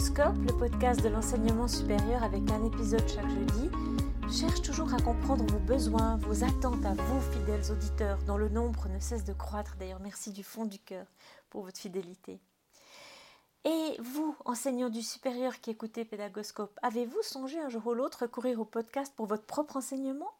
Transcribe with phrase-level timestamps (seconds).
[0.00, 3.70] Pédagoscope, le podcast de l'enseignement supérieur avec un épisode chaque jeudi,
[4.32, 8.88] cherche toujours à comprendre vos besoins, vos attentes à vous, fidèles auditeurs, dont le nombre
[8.88, 9.76] ne cesse de croître.
[9.78, 11.04] D'ailleurs, merci du fond du cœur
[11.50, 12.40] pour votre fidélité.
[13.66, 18.58] Et vous, enseignants du supérieur qui écoutez Pédagoscope, avez-vous songé un jour ou l'autre recourir
[18.58, 20.30] au podcast pour votre propre enseignement?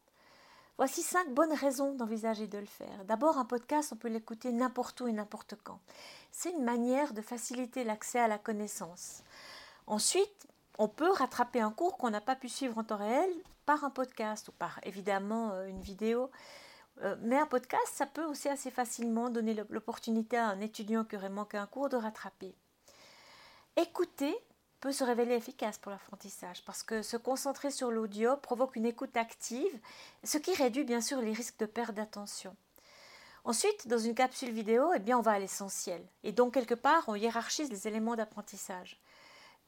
[0.77, 3.05] Voici cinq bonnes raisons d'envisager de le faire.
[3.05, 5.79] D'abord, un podcast, on peut l'écouter n'importe où et n'importe quand.
[6.31, 9.21] C'est une manière de faciliter l'accès à la connaissance.
[9.91, 13.29] Ensuite, on peut rattraper un cours qu'on n'a pas pu suivre en temps réel
[13.65, 16.31] par un podcast ou par évidemment euh, une vidéo.
[17.01, 21.17] Euh, mais un podcast, ça peut aussi assez facilement donner l'opportunité à un étudiant qui
[21.17, 22.55] aurait manqué un cours de rattraper.
[23.75, 24.33] Écouter
[24.79, 29.17] peut se révéler efficace pour l'apprentissage parce que se concentrer sur l'audio provoque une écoute
[29.17, 29.77] active,
[30.23, 32.55] ce qui réduit bien sûr les risques de perte d'attention.
[33.43, 37.03] Ensuite, dans une capsule vidéo, eh bien, on va à l'essentiel et donc quelque part
[37.09, 38.97] on hiérarchise les éléments d'apprentissage.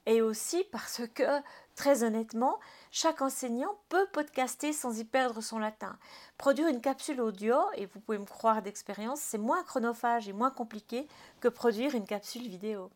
[0.05, 1.41] Et aussi parce que,
[1.75, 2.59] très honnêtement,
[2.91, 5.97] chaque enseignant peut podcaster sans y perdre son latin.
[6.37, 10.51] Produire une capsule audio, et vous pouvez me croire d'expérience, c'est moins chronophage et moins
[10.51, 11.07] compliqué
[11.39, 12.91] que produire une capsule vidéo.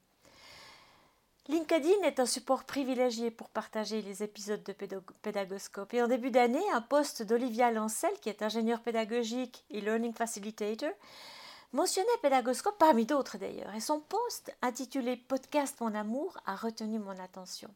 [1.49, 4.73] LinkedIn est un support privilégié pour partager les épisodes de
[5.21, 5.93] Pédagoscope.
[5.93, 10.91] Et en début d'année, un post d'Olivia Lancel, qui est ingénieure pédagogique et learning facilitator,
[11.77, 13.75] mentionnait Pédagoscope parmi d'autres d'ailleurs.
[13.75, 17.69] Et son post intitulé Podcast Mon amour a retenu mon attention.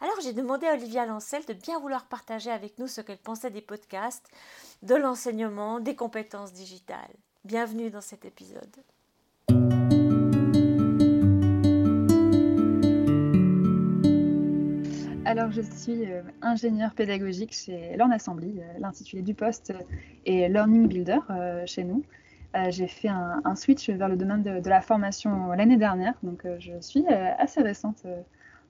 [0.00, 3.50] Alors j'ai demandé à Olivia Lancel de bien vouloir partager avec nous ce qu'elle pensait
[3.50, 4.30] des podcasts,
[4.82, 7.14] de l'enseignement, des compétences digitales.
[7.44, 8.76] Bienvenue dans cet épisode.
[15.24, 18.58] Alors, je suis euh, ingénieure pédagogique chez Learn Assembly.
[18.58, 19.72] Euh, l'intitulé du poste
[20.26, 22.04] est Learning Builder euh, chez nous.
[22.68, 27.06] J'ai fait un, switch vers le domaine de, la formation l'année dernière, donc je suis
[27.08, 28.04] assez récente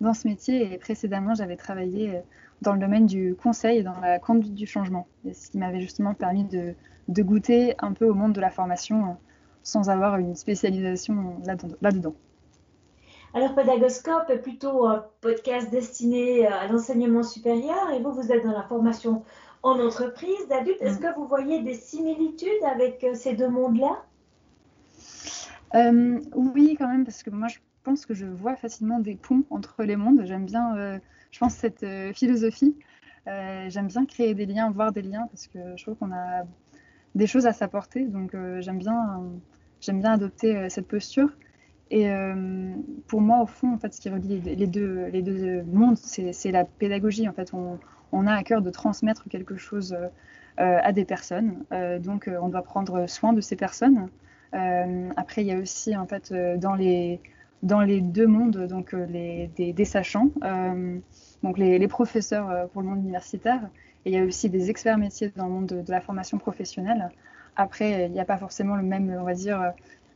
[0.01, 0.73] dans ce métier.
[0.73, 2.23] Et précédemment j'avais travaillé
[2.61, 6.15] dans le domaine du conseil et dans la conduite du changement, ce qui m'avait justement
[6.15, 6.75] permis de,
[7.09, 9.17] goûter un peu au monde de la formation
[9.65, 11.37] sans avoir une spécialisation
[11.81, 12.15] là-dedans.
[13.35, 17.91] Alors, Pédagoscope est plutôt un podcast destiné euh, à l'enseignement supérieur.
[17.95, 19.23] Et vous, vous êtes dans la formation
[19.63, 20.81] en entreprise d'adulte.
[20.81, 21.03] Est-ce mm.
[21.03, 24.05] que vous voyez des similitudes avec euh, ces deux mondes-là?
[25.75, 29.45] Euh, Oui, quand même, parce que moi, je pense que je vois facilement des ponts
[29.51, 30.23] entre les mondes.
[30.25, 31.01] J'aime bien,
[31.33, 31.85] je pense, cette
[32.15, 32.77] philosophie.
[33.27, 36.45] j'aime bien créer des liens, voir des liens, parce que je trouve qu'on a
[37.17, 38.05] des choses à s'apporter.
[38.05, 39.23] Donc, j'aime bien,
[39.81, 41.31] j'aime bien adopter cette posture.
[41.93, 42.75] Et euh,
[43.07, 46.51] pour moi, au fond, en fait, ce qui relie les deux, les deux mondes, c'est
[46.51, 47.29] la pédagogie.
[47.29, 47.79] En fait, on,
[48.13, 50.09] on, a à cœur de transmettre quelque chose euh,
[50.83, 51.65] à des personnes.
[51.73, 54.09] Euh, donc, on doit prendre soin de ces personnes.
[54.53, 57.21] après, il y a aussi, en fait, dans les,
[57.63, 60.29] dans les deux mondes, donc les, des, sachants,
[61.43, 63.63] donc les, professeurs pour le monde universitaire,
[64.05, 67.11] et il y a aussi des experts métiers dans le monde de, la formation professionnelle.
[67.57, 69.73] Après, il n'y a pas forcément le même, on va dire,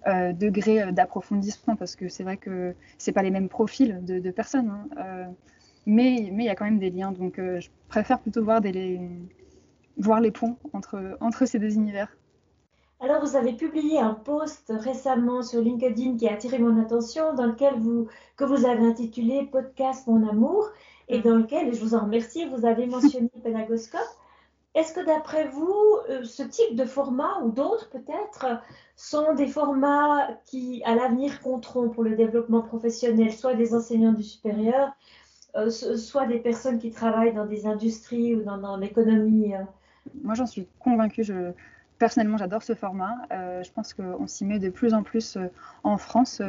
[0.06, 4.31] euh, degré euh, d'approfondissement parce que c'est vrai que c'est pas les mêmes profils de,
[4.31, 4.71] personnes.
[4.71, 4.89] Hein.
[4.99, 5.25] Euh,
[5.87, 7.13] mais mais il y a quand même des liens.
[7.13, 9.01] Donc je préfère plutôt voir, des, les,
[9.97, 12.09] voir les ponts entre, entre ces deux univers.
[12.99, 17.45] Alors, vous avez publié un post récemment sur LinkedIn qui a attiré mon attention, dans
[17.45, 20.71] lequel vous, que vous avez intitulé Podcast Mon Amour,
[21.09, 24.01] et dans lequel, et je vous en remercie, vous avez mentionné Pédagoscope.
[24.75, 28.47] Est-ce que d'après vous, euh, ce type de format ou d'autres peut-être
[28.95, 34.23] sont des formats qui, à l'avenir, compteront pour le développement professionnel, soit des enseignants du
[34.23, 34.91] supérieur,
[35.56, 39.62] euh, soit des personnes qui travaillent dans des industries ou dans, l'économie euh?
[40.22, 41.25] Moi, j'en suis convaincue.
[41.25, 41.53] Je,
[41.99, 43.17] personnellement, j'adore ce format.
[43.31, 45.37] je pense qu'on s'y met de plus en plus
[45.83, 46.41] en France.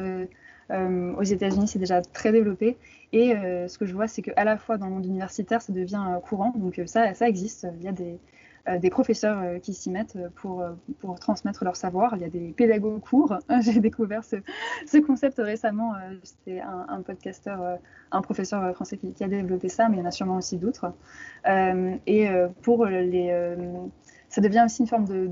[0.72, 2.78] Euh, aux États-Unis, c'est déjà très développé.
[3.13, 5.72] Et euh, ce que je vois, c'est qu'à la fois dans le monde universitaire, ça
[5.72, 6.53] devient euh, courant.
[6.56, 7.68] Donc ça, ça existe.
[7.79, 8.19] Il y a des,
[8.81, 10.64] des professeurs qui s'y mettent pour,
[11.00, 12.16] pour transmettre leur savoir.
[12.16, 13.38] Il y a des pédagogues cours.
[13.62, 14.38] J'ai découvert ce,
[14.86, 15.94] ce, concept récemment.
[16.24, 17.80] C'était un, podcasteur,
[18.12, 20.94] un professeur français qui, a développé ça, mais il y en a sûrement aussi d'autres.
[21.46, 22.30] et
[22.62, 23.56] pour les,
[24.30, 25.30] ça devient aussi une forme de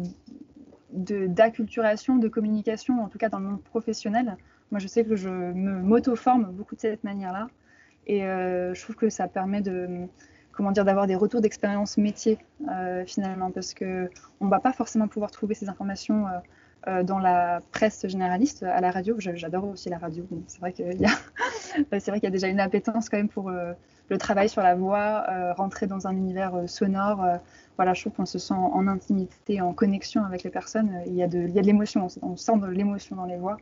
[0.93, 4.37] d'acculturation, de, communication, en tout cas dans le monde professionnel,
[4.71, 7.47] moi, je sais que je me m'auto-forme beaucoup de cette manière-là.
[8.07, 10.07] Et euh, je trouve que ça permet de,
[10.55, 12.37] comment dire, d'avoir des retours d'expérience métier,
[12.69, 16.25] euh, finalement, parce qu'on ne va pas forcément pouvoir trouver ces informations
[16.87, 19.15] euh, dans la presse généraliste, à la radio.
[19.19, 20.27] J'adore aussi la radio.
[20.47, 21.09] C'est vrai qu'il y, a
[21.99, 24.75] c'est vrai qu'il y a déjà une appétence quand même pour le travail sur la
[24.75, 27.25] voix, rentrer dans un univers sonore
[27.77, 31.01] voilà, je trouve qu'on se sent en intimité, en connexion avec les personnes.
[31.07, 33.37] Il y a de, il y a de l'émotion, on sent de l'émotion dans les
[33.37, 33.57] voix,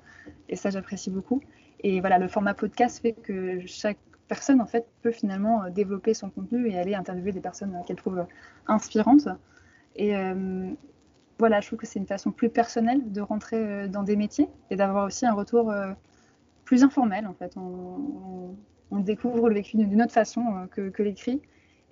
[0.49, 1.41] et ça j'apprécie beaucoup.
[1.79, 3.97] Et voilà, le format podcast fait que chaque
[4.27, 8.25] personne en fait peut finalement développer son contenu et aller interviewer des personnes qu'elle trouve
[8.67, 9.27] inspirantes.
[9.95, 10.13] Et
[11.39, 14.75] voilà, je trouve que c'est une façon plus personnelle de rentrer dans des métiers et
[14.75, 15.73] d'avoir aussi un retour
[16.65, 17.55] plus informel en fait.
[17.57, 18.55] On,
[18.91, 21.41] découvre le vécu d'une autre façon que l'écrit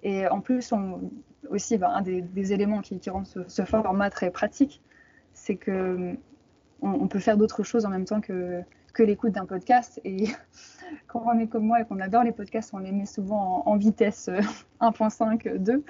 [0.03, 1.11] et en plus, on,
[1.49, 4.81] aussi, bah, un des, éléments qui, rendent ce, format très pratique,
[5.33, 6.15] c'est que
[6.81, 8.61] on, peut faire d'autres choses en même temps que,
[8.93, 9.99] que l'écoute d'un podcast.
[10.03, 10.25] Et
[11.07, 13.77] quand on est comme moi et qu'on adore les podcasts, on les met souvent en,
[13.77, 14.29] vitesse
[14.81, 15.83] 1.5, euh, 2.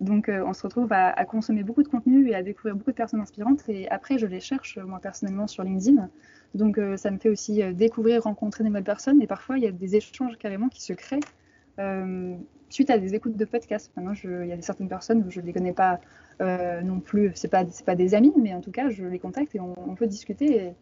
[0.00, 2.96] Donc euh, on se retrouve à, consommer beaucoup de contenu et à découvrir beaucoup de
[2.96, 3.68] personnes inspirantes.
[3.68, 6.08] Et après, je les cherche, moi personnellement, sur LinkedIn.
[6.54, 9.20] Donc euh, ça me fait aussi découvrir, rencontrer des nouvelles personnes.
[9.22, 11.20] Et parfois, il y a des échanges carrément qui se créent
[12.68, 13.92] suite à des écoutes de podcasts.
[13.96, 16.00] Maintenant, il y a certaines personnes où je ne les connais pas
[16.40, 19.18] euh, non plus, ce n'est pas, pas des amis, mais en tout cas, je les
[19.18, 20.72] contacte et on, peut discuter.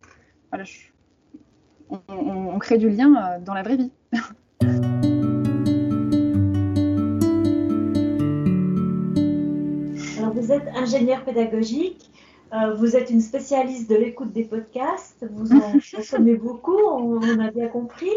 [0.50, 0.64] Voilà,
[1.90, 3.92] on, crée du lien euh, dans la vraie vie.
[10.18, 12.10] Alors, vous êtes ingénieur pédagogique.
[12.52, 17.38] Euh, vous êtes une spécialiste de l'écoute des podcasts, vous en consommez beaucoup, on, on
[17.40, 18.12] a bien compris.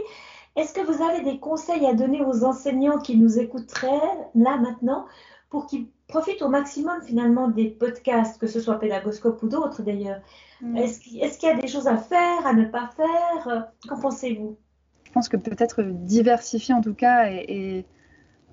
[0.55, 5.05] Est-ce que vous avez des conseils à donner aux enseignants qui nous écouteraient là maintenant
[5.49, 10.21] pour qu'ils profitent au maximum finalement des podcasts, que ce soit Pédagoscope ou d'autres d'ailleurs
[10.61, 10.77] mm.
[10.77, 10.99] Est-ce
[11.37, 13.67] qu'il y a des choses à faire, à ne pas faire?
[13.87, 14.57] Qu'en pensez-vous?
[15.03, 17.85] Je pense que peut-être diversifier en tout cas et,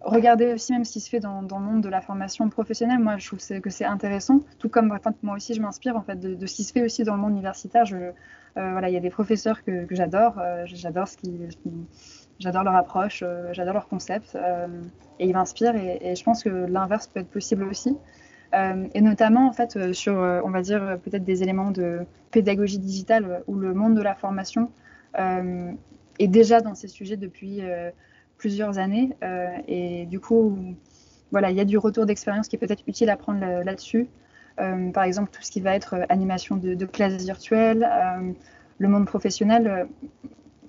[0.00, 2.98] regarder aussi même ce qui se fait dans, le monde de la formation professionnelle.
[2.98, 6.46] Moi, je trouve que c'est intéressant, tout comme moi aussi je m'inspire en fait de,
[6.46, 7.86] ce qui se fait aussi dans le monde universitaire.
[7.86, 8.12] Je, euh,
[8.54, 10.38] voilà, il y a des professeurs que, j'adore.
[10.38, 11.32] Euh, j'adore ce qui,
[12.38, 14.36] j'adore leur approche, euh, j'adore leur concept
[15.18, 15.76] et ils m'inspirent.
[15.76, 17.96] Et, je pense que l'inverse peut être possible aussi.
[18.52, 23.56] et notamment en fait sur, on va dire peut-être des éléments de pédagogie digitale où
[23.56, 24.70] le monde de la formation
[25.16, 27.62] est déjà dans ces sujets depuis
[28.38, 29.10] plusieurs années.
[29.66, 30.56] et du coup,
[31.32, 34.08] voilà, il y a du retour d'expérience qui est peut-être utile à prendre là-dessus.
[34.60, 38.32] Euh, par exemple, tout ce qui va être euh, animation de, classes virtuelles, euh,
[38.78, 39.88] le monde professionnel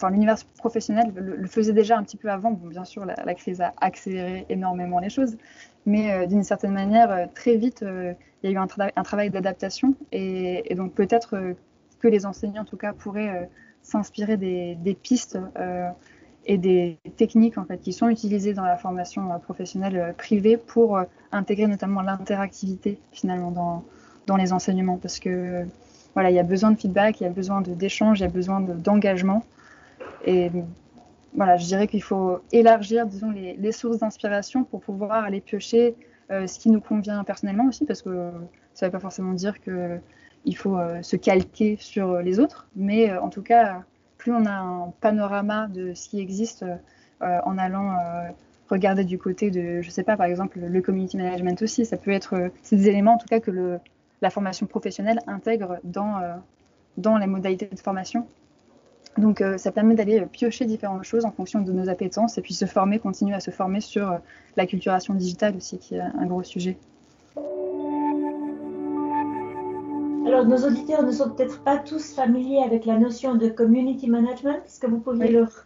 [0.09, 2.51] l'univers professionnel le, faisait déjà un petit peu avant.
[2.51, 5.37] Bon, bien sûr, la, crise a accéléré énormément les choses,
[5.85, 10.93] mais d'une certaine manière, très vite, il y a eu un, travail d'adaptation, et, donc
[10.93, 11.55] peut-être
[11.99, 13.49] que les enseignants, en tout cas, pourraient
[13.81, 15.37] s'inspirer des, pistes
[16.45, 20.57] et des techniques en fait qui sont utilisées dans la formation euh, professionnelle euh, privée
[20.57, 23.83] pour euh, intégrer notamment l'interactivité finalement dans,
[24.27, 24.97] dans les enseignements.
[24.97, 25.65] Parce que
[26.13, 28.29] voilà il y a besoin de feedback, il y a besoin d'échange, il y a
[28.29, 29.43] besoin d'engagement
[30.25, 30.51] et
[31.33, 35.95] voilà je dirais qu'il faut élargir disons les, sources d'inspiration pour pouvoir aller piocher
[36.29, 38.31] ce qui nous convient personnellement aussi parce que
[38.73, 39.99] ça ne veut pas forcément dire que
[40.45, 43.83] il faut se calquer sur les autres mais en tout cas
[44.17, 46.65] plus on a un panorama de ce qui existe
[47.21, 48.29] euh, en allant euh,
[48.69, 51.85] regarder du côté de, je sais pas, par exemple, le community management aussi.
[51.85, 53.79] Ça peut être, euh, c'est des éléments en tout cas que
[54.21, 56.21] la formation professionnelle intègre dans,
[56.97, 58.27] dans les modalités de formation.
[59.17, 62.65] Donc ça permet d'aller piocher différentes choses en fonction de nos appétences et puis se
[62.65, 64.19] former, continuer à se former sur
[64.57, 66.77] la culturation digitale aussi, qui est un gros sujet.
[70.25, 74.57] Alors, nos auditeurs ne sont peut-être pas tous familiers avec la notion de community management.
[74.65, 75.65] Est-ce que vous pourriez leur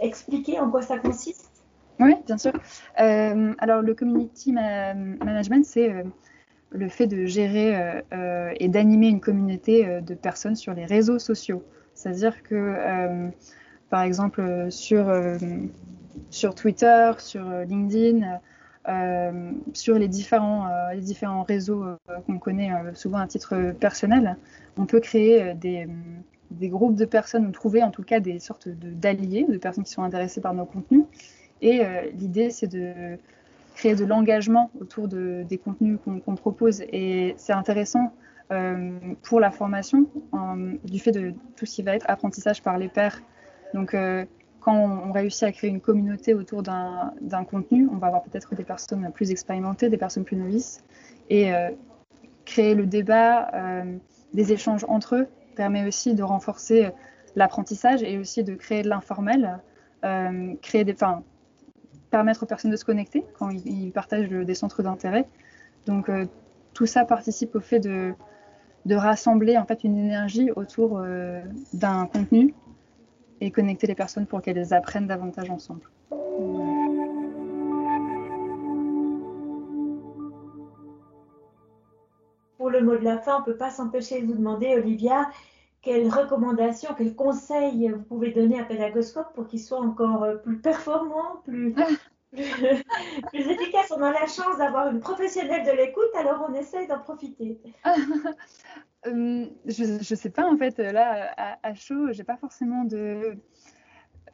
[0.00, 1.50] expliquer en quoi ça consiste?
[1.98, 2.52] Oui, bien sûr.
[3.00, 6.04] Euh, alors, le community management, c'est euh,
[6.70, 11.64] le fait de gérer euh, et d'animer une communauté de personnes sur les réseaux sociaux.
[11.94, 13.30] C'est-à-dire que,
[13.90, 15.12] par exemple, sur,
[16.30, 18.40] sur Twitter, sur LinkedIn,
[18.88, 21.96] euh, sur les différents, euh, les différents réseaux euh,
[22.26, 24.36] qu'on connaît souvent à titre personnel,
[24.78, 25.86] on peut créer des,
[26.50, 29.92] des, groupes de personnes ou trouver en tout cas des sortes d'alliés, de, personnes qui
[29.92, 31.04] sont intéressées par nos contenus.
[31.60, 31.82] Et
[32.14, 33.18] l'idée, c'est de
[33.80, 36.82] créer de l'engagement autour de, des contenus qu'on propose.
[36.92, 38.12] Et c'est intéressant
[39.22, 40.06] pour la formation
[40.84, 43.22] du fait de tout ce qui va être apprentissage par les pairs.
[43.72, 43.94] Donc,
[44.60, 48.64] quand on, réussit à créer une communauté autour d'un contenu, on va avoir peut-être des
[48.64, 50.84] personnes plus expérimentées, des personnes plus novices.
[51.30, 51.70] Et euh,
[52.44, 53.96] créer le débat, euh,
[54.34, 56.90] des échanges entre eux, permet aussi de renforcer
[57.36, 59.60] l'apprentissage et aussi de créer de l'informel,
[60.04, 60.94] euh, créer des,
[62.10, 65.26] permettre aux personnes de se connecter quand ils, partagent des centres d'intérêt.
[65.86, 66.10] Donc
[66.74, 68.14] tout ça participe au fait de,
[68.90, 71.02] rassembler en fait une énergie autour
[71.72, 72.54] d'un contenu
[73.40, 75.82] et connecter les personnes pour qu'elles apprennent davantage ensemble.
[82.60, 85.30] Pour le mot de la fin, on ne peut pas s'empêcher de vous demander, Olivia,
[85.82, 90.58] quelles recommandations, quels conseils vous pouvez donner à Pédagoscope pour qu'il soit encore euh, plus
[90.58, 91.74] performant, plus,
[92.32, 97.00] plus, efficace On a la chance d'avoir une professionnelle de l'écoute, alors on essaye d'en
[97.00, 97.60] profiter.
[99.06, 103.34] Euh, je ne sais pas, en fait, là, à, à chaud, j'ai pas forcément de,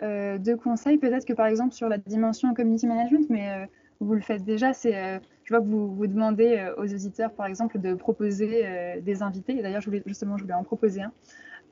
[0.02, 0.98] euh, de conseils.
[0.98, 3.68] Peut-être que, par exemple, sur la dimension community management, mais
[4.00, 7.46] vous le faites déjà, c'est je vois que vous, vous demandez euh, aux auditeurs, par
[7.46, 9.62] exemple, de proposer euh, des invités.
[9.62, 11.12] D'ailleurs, justement, je voulais en proposer un.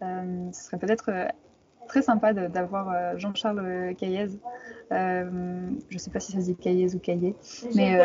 [0.03, 1.11] Euh, ce serait peut-être
[1.89, 4.29] très sympa d'avoir Jean-Charles Caillez.
[4.91, 5.25] je
[5.93, 7.37] ne sais pas si ça se dit Caillez ou Caillé.
[7.75, 7.99] Mais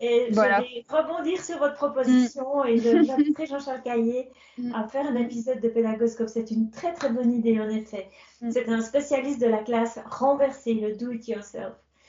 [0.00, 0.62] et voilà.
[0.62, 2.68] je vais rebondir sur votre proposition mm.
[2.68, 4.74] et j'inviterai Jean-Charles Caillé mm.
[4.74, 6.28] à faire un épisode de Pédagoscope.
[6.28, 8.08] C'est une très très bonne idée en effet.
[8.40, 8.50] Mm.
[8.52, 10.94] C'est un spécialiste de la classe renversée, le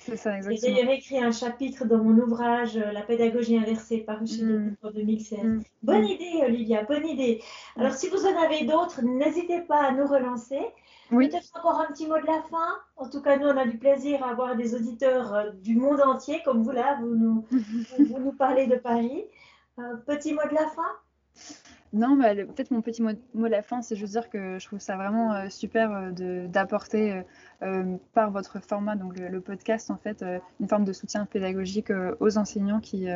[0.07, 4.77] J'ai d'ailleurs écrit un chapitre dans mon ouvrage euh, La pédagogie inversée paru chez mm.
[4.83, 5.39] en 2016.
[5.43, 5.63] Mm.
[5.83, 6.05] Bonne mm.
[6.05, 7.41] idée, Olivia, bonne idée.
[7.75, 10.61] Alors, si vous en avez d'autres, n'hésitez pas à nous relancer.
[11.11, 11.29] Oui.
[11.29, 12.77] Peut-être encore un petit mot de la fin.
[12.97, 16.01] En tout cas, nous, on a du plaisir à avoir des auditeurs euh, du monde
[16.01, 17.45] entier, comme vous là, vous nous,
[17.99, 19.25] vous nous parlez de Paris.
[19.79, 20.87] Euh, petit mot de la fin
[21.95, 24.65] non, bah, peut-être mon petit mot, mot, de la fin, c'est juste dire que je
[24.67, 27.23] trouve ça vraiment euh, super euh, d'apporter
[27.63, 30.23] euh, par votre format, donc le, podcast, en fait,
[30.59, 33.07] une forme de soutien pédagogique aux enseignants qui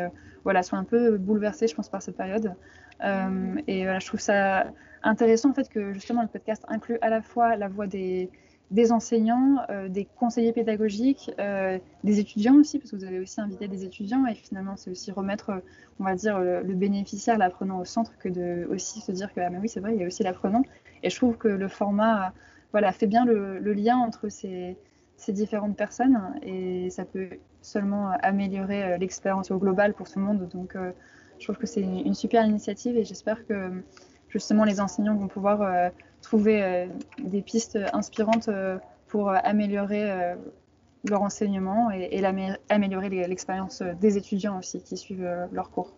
[0.46, 2.56] voilà, sont un peu bouleversés, je pense, par cette période.
[3.02, 4.68] et voilà, je trouve ça
[5.04, 8.30] intéressant, en fait, que justement le podcast inclut à la fois la voix des,
[8.72, 13.42] des enseignants, euh, des conseillers pédagogiques, euh, des étudiants aussi, parce que vous avez aussi
[13.42, 15.64] invité des étudiants, et finalement c'est aussi remettre,
[16.00, 19.50] on va dire, le, bénéficiaire, l'apprenant au centre, que de aussi se dire que, ah
[19.50, 20.64] mais oui c'est vrai, il y a aussi l'apprenant,
[21.02, 22.34] et je trouve que le format
[22.72, 24.78] voilà, fait bien le, lien entre ces,
[25.30, 27.30] différentes personnes, et ça peut
[27.62, 30.78] seulement améliorer euh, l'expérience au global pour tout le monde, donc
[31.40, 33.84] je trouve que c'est une, une, super initiative, et j'espère que
[34.28, 36.88] justement les enseignants vont pouvoir trouver euh,
[37.20, 40.36] des pistes inspirantes euh, pour améliorer euh,
[41.06, 42.26] leur enseignement et, et
[42.70, 45.94] améliorer l'expérience des étudiants aussi qui suivent leurs cours.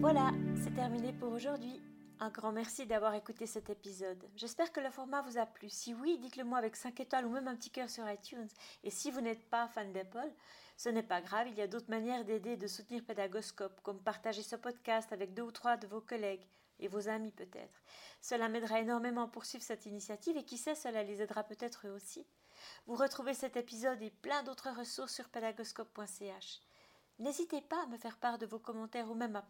[0.00, 0.30] Voilà,
[0.62, 1.80] c'est terminé pour aujourd'hui.
[2.20, 4.22] Un grand merci d'avoir écouté cet épisode.
[4.36, 5.70] J'espère que le format vous a plu.
[5.70, 8.48] Si oui, dites-le moi avec 5 étoiles ou même un petit cœur sur iTunes.
[8.82, 10.32] Et si vous n'êtes pas fan d'Apple,
[10.78, 14.00] ce n'est pas grave, il y a d'autres manières d'aider et de soutenir Pédagoscope, comme
[14.00, 16.46] partager ce podcast avec deux ou trois de vos collègues
[16.78, 17.82] et vos amis peut-être.
[18.20, 21.90] Cela m'aidera énormément à poursuivre cette initiative et qui sait, cela les aidera peut-être eux
[21.90, 22.24] aussi.
[22.86, 26.60] Vous retrouvez cet épisode et plein d'autres ressources sur pédagoscope.ch.
[27.18, 29.42] N'hésitez pas à me faire part de vos commentaires ou même à